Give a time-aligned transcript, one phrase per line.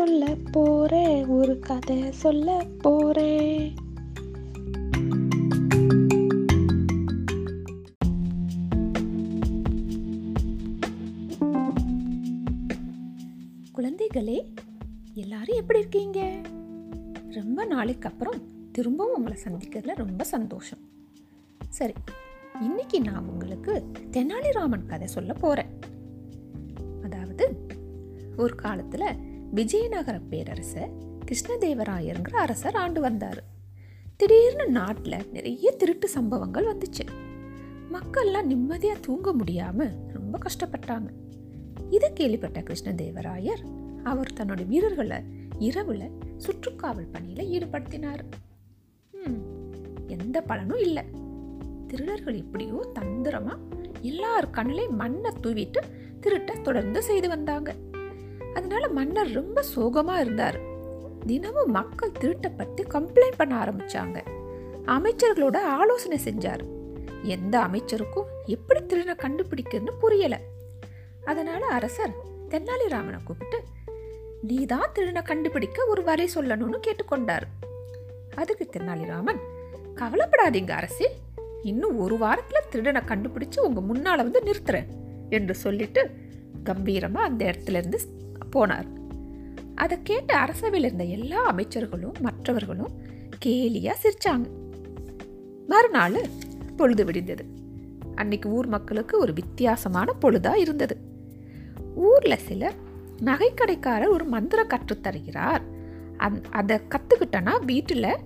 [0.00, 3.74] சொல்ல போறேன் ஒரு கதை சொல்ல போறேன்.
[13.74, 14.46] குழந்தைகளே
[15.14, 16.40] எல்லாரும் எப்படி இருக்கீங்க?
[17.30, 20.78] ரொம்ப நாளைக்கு அப்புறம் திரும்பவும் உங்களை சந்திக்கிறதுல ரொம்ப சந்தோஷம்.
[21.68, 21.92] சரி
[22.60, 25.78] இன்னைக்கு நான் உங்களுக்கு தெனாலிராமன் கதை சொல்ல போறேன்.
[27.02, 27.66] அதாவது
[28.36, 30.92] ஒரு காலத்துல விஜயநகர பேரரசர்
[31.24, 33.44] கிருஷ்ணதேவராயருங்கிற அரசர் ஆண்டு வந்தார்.
[34.16, 37.04] திடீர்னு நாட்டில் நிறைய திருட்டு சம்பவங்கள் வந்துச்சு.
[37.92, 41.08] மக்கள்லாம் நிம்மதியாக தூங்க முடியாமல் ரொம்ப கஷ்டப்பட்டாங்க.
[41.90, 43.62] இதை கேள்விப்பட்ட கிருஷ்ணதேவராயர்
[44.04, 45.22] அவர் தன்னுடைய வீரர்களை
[45.58, 48.24] இரவில் சுற்றுக்காவல் பணியில் ஈடுபடுத்தினார்.
[49.12, 49.40] ம்,
[50.08, 51.04] எந்த பலனும் இல்லை.
[51.86, 53.58] திருடர்கள் எப்படியோ தந்திரமாக
[54.00, 55.80] எல்லார் கண்ணிலையும் மண்ணை தூவிட்டு
[56.20, 57.74] திருட்ட தொடர்ந்து செய்து வந்தாங்க.
[58.54, 60.58] அதனால மன்னர் ரொம்ப சோகமா இருந்தார்.
[61.26, 64.22] தினமும் மக்கள் திருட்டை பற்றி கம்ப்ளைண்ட் பண்ண ஆரம்பிச்சாங்க.
[64.86, 66.62] அமைச்சர்களோட ஆலோசனை செஞ்சார்.
[67.22, 70.40] எந்த அமைச்சருக்கும் எப்படி திருடனை கண்டுபிடிக்கிறதுன்னு புரியல.
[71.24, 72.12] அதனால அரசர்
[72.48, 73.62] தென்னாலிராமனை கூப்பிட்டு
[74.42, 77.42] நீ தான் திருடனை கண்டுபிடிக்க ஒரு வரை சொல்லணும்னு கேட்டுக்கொண்டார்.
[78.34, 79.40] அதுக்கு தென்னாலிராமன்
[79.94, 81.06] கவலைப்படாதீங்க அரசி
[81.62, 84.86] இன்னும் ஒரு வாரத்தில் திருடனை கண்டுபிடிச்சு உங்க முன்னால வந்து நிறுத்துறேன்
[85.30, 86.10] என்று சொல்லிட்டு
[86.64, 88.00] கம்பீரமா அந்த இடத்துல இருந்து
[88.52, 88.86] போனார்.
[89.74, 92.90] அதை கேட்டு அரசவையில் இருந்த எல்லா அமைச்சர்களும் மற்றவர்களும்
[93.44, 94.44] கேலியாக சிரிச்சாங்க.
[95.66, 96.20] மறுநாள்
[96.76, 97.44] பொழுது விடிந்தது.
[98.14, 100.96] அன்னைக்கு ஊர் மக்களுக்கு ஒரு வித்தியாசமான பொழுதாக இருந்தது.
[101.94, 102.74] ஊரில் சிலர்
[103.24, 105.60] நகைக்கடைக்காரர் ஒரு மந்திரம் கற்றுத்தருகிறார்
[106.16, 108.16] அந் அதை கற்றுக்கிட்டனா வீட்டில்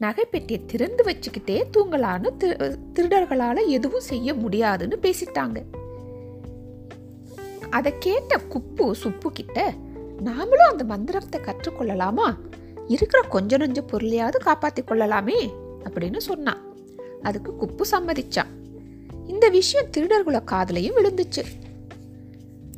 [0.00, 5.64] நகைப்பெட்டியை திறந்து வச்சுக்கிட்டே தூங்கலான்னு திரு திருடர்களால் எதுவும் செய்ய முடியாதுன்னு பேசிட்டாங்க.
[7.70, 9.74] அதை கேட்ட குப்பு சுப்பு கிட்ட
[10.24, 12.34] நாமளும் அந்த மந்திரத்தை கற்றுக்கொள்ளலாமா?
[12.86, 15.52] இருக்கிற கொஞ்ச நஞ்ச பொருளையாவது காப்பாற்றி கொள்ளலாமே
[15.84, 16.62] அப்படின்னு சொன்னான்.
[17.22, 18.46] அதுக்கு குப்பு சம்மதிச்சான்.
[19.26, 21.44] இந்த விஷயம் திருடர்கள காதுலையும் விழுந்துச்சு.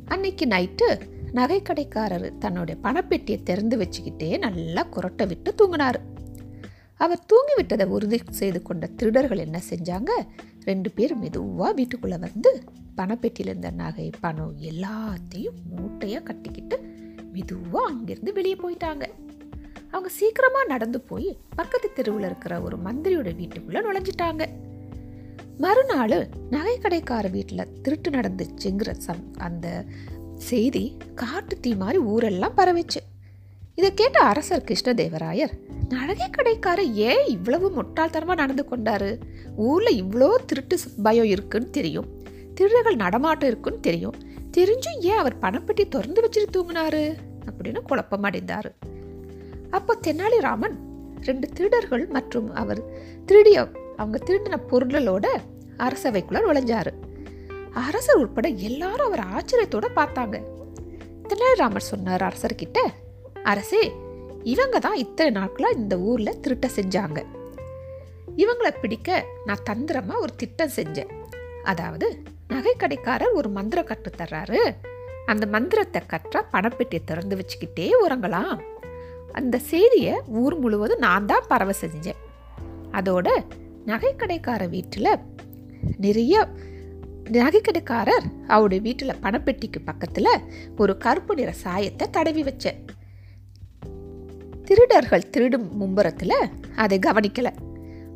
[0.05, 0.99] அன்னைக்கு நைட்டு
[1.33, 5.99] நகைக்கடைக்காரர் தன்னுடைய பணப்பெட்டியை திறந்து வச்சுக்கிட்டே நல்லா குரட்டை விட்டு தூங்கினார்.
[7.01, 10.11] அவர் தூங்கிவிட்டதை உறுதி செய்து கொண்ட திருடர்கள் என்ன செஞ்சாங்க?
[10.63, 12.63] ரெண்டு பேர் மெதுவாக வீட்டுக்குள்ளே வந்து
[12.97, 16.77] பணப்பெட்டியில் இருந்த நகை பணம் எல்லாத்தையும் மூட்டையாக கட்டிக்கிட்டு
[17.33, 19.03] மெதுவாக அங்கேருந்து வெளியே போயிட்டாங்க.
[19.91, 24.45] அவங்க சீக்கிரமாக நடந்து போய் பக்கத்து தெருவில் இருக்கிற ஒரு மந்திரியோட வீட்டுக்குள்ளே நுழைஞ்சிட்டாங்க.
[25.57, 29.67] மறுநாள் நகைக்கடைக்கார வீட்டில் திருட்டு நடந்துச்சுங்கிற சம் அந்த
[30.35, 33.01] செய்தி காட்டு தீ மாதிரி ஊரெல்லாம் பரவிச்சு.
[33.81, 35.49] இதை கேட்ட அரசர் கிருஷ்ணதேவராயர்
[35.89, 39.19] நகை கடைக்காரர் ஏன் இவ்வளவு முட்டாள்தனமாக நடந்து கொண்டாரு?
[39.55, 42.05] ஊரில் இவ்வளோ திருட்டு பயம் இருக்குன்னு தெரியும்.
[42.53, 44.13] திருடர்கள் நடமாட்டம் இருக்குன்னு தெரியும்.
[44.57, 47.15] தெரிஞ்சும் ஏன் அவர் பணப்பெட்டி திறந்து வச்சுட்டு தூங்கினாரு?
[47.45, 48.73] அப்படின்னு குழப்பம் அடைந்தார்.
[49.69, 50.75] அப்போ தெனாலிராமன்
[51.21, 52.83] ரெண்டு திருடர்கள் மற்றும் அவர்
[53.25, 53.67] திருடிய
[53.97, 55.27] அவங்க திருடின பொருள்களோட
[55.77, 56.91] அரசவைக்குள்ள நுழைஞ்சாரு.
[57.71, 60.41] அரசர் உட்பட எல்லாரும் அவர் ஆச்சரியத்தோட பார்த்தாங்க.
[61.27, 62.79] தெனாலிராமன் சொன்னார் அரசர்கிட்ட
[63.49, 63.83] அரசே
[64.53, 67.19] இவங்க தான் இத்தனை நாட்களாக இந்த ஊரில் திருட்ட செஞ்சாங்க.
[68.43, 69.09] இவங்களை பிடிக்க
[69.47, 71.11] நான் தந்திரமாக ஒரு திட்டம் செஞ்சேன்.
[71.71, 72.07] அதாவது
[72.53, 74.61] நகைக்கடைக்காரர் ஒரு மந்திரம் கற்றுத்தர்றாரு
[75.31, 78.55] அந்த மந்திரத்தை கற்றா பணப்பெட்டியை திறந்து வச்சுக்கிட்டே உறங்கலாம்.
[79.39, 82.21] அந்த செய்தியை ஊர் முழுவதும் நான் தான் பரவ செஞ்சேன்.
[82.99, 83.27] அதோட
[83.91, 85.13] நகைக்கடைக்கார வீட்டில்
[86.05, 86.35] நிறைய
[87.37, 90.33] நகைக்கடைக்காரர் அவருடைய வீட்டில் பணப்பெட்டிக்கு பக்கத்தில்
[90.77, 92.79] ஒரு கருப்பு நிற சாயத்தை தடவி வச்சேன்.
[94.71, 96.35] திருடர்கள் திருடும் மும்புறத்தில்
[96.75, 97.53] அதை கவனிக்கலை.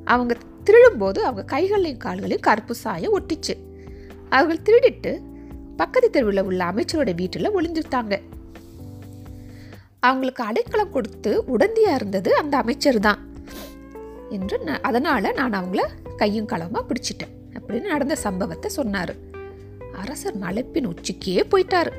[0.05, 3.53] அவங்க திருடும்போது அவங்க கைகளையும் கால்களையும் கருப்பு சாயம் ஒட்டிச்சு.
[4.29, 5.11] அவர்கள் திருடிட்டு
[5.77, 8.15] பக்கத்து தெருவில் உள்ள அமைச்சரோட வீட்டில் ஒளிஞ்சுட்டாங்க
[9.99, 13.21] அவங்களுக்கு அடைக்கலம் கொடுத்து உடந்தியாக இருந்தது அந்த அமைச்சர் தான்.
[14.29, 15.83] என்று நான் நான் அவங்கள
[16.17, 17.33] கையும் களமாக பிடிச்சிட்டேன்.
[17.57, 19.13] அப்படின்னு நடந்த சம்பவத்தை சொன்னார்.
[20.01, 21.93] அரசர் மலைப்பின் உச்சிக்கே போயிட்டாரு.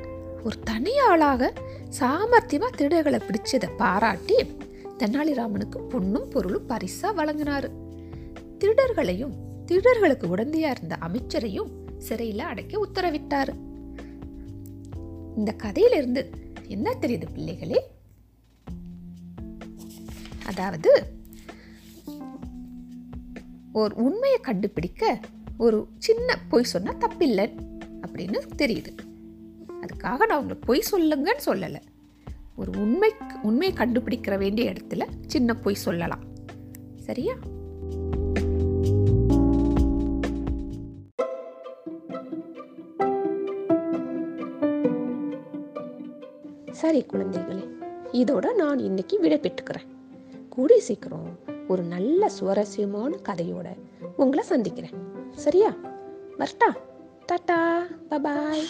[0.47, 1.53] ஒரு தனி ஆளாக
[1.99, 4.37] சாமர்த்தியமாக திருடர்களை பிடிச்சதை பாராட்டி
[4.99, 7.67] தெனாலிராமனுக்கு பொண்ணும் பொருளும் பரிசாக வழங்கினார்.
[8.59, 9.33] திருடர்களையும்
[9.67, 13.53] திருடர்களுக்கு உடந்தையாக இருந்த அமைச்சரையும் சிறையில் அடைக்க உத்தரவிட்டார்.
[15.37, 16.31] இந்த கதையிலிருந்து
[16.69, 17.81] என்ன தெரியுது பிள்ளைகளே?
[20.47, 21.07] அதாவது
[23.73, 25.21] ஒரு உண்மையை கண்டுபிடிக்க
[25.59, 27.49] ஒரு சின்ன பொய் சொன்னால் தப்பில்லை
[28.07, 28.93] அப்படின்னு தெரியுது.
[29.81, 31.81] அதுக்காக நான் உங்களுக்கு பொய் சொல்லுங்கன்னு சொல்லலை.
[32.57, 33.13] ஒரு உண்மை
[33.43, 36.25] உண்மையை கண்டுபிடிக்கிற வேண்டிய இடத்துல சின்ன பொய் சொல்லலாம்.
[36.97, 37.35] சரியா?
[46.71, 47.69] சரி குழந்தைகளே
[48.13, 49.89] இதோட நான் இன்னைக்கு விடை பெற்றுக்கிறேன்
[50.49, 51.39] கூடிய சீக்கிரம்
[51.69, 53.67] ஒரு நல்ல சுவாரஸ்யமான கதையோட
[54.17, 54.95] உங்களை சந்திக்கிறேன்.
[55.31, 55.75] சரியா?
[56.39, 56.77] வரட்டா.
[57.33, 57.81] டாட்டா.
[58.11, 58.65] Bye bye.